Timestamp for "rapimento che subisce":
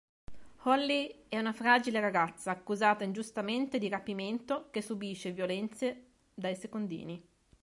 3.87-5.31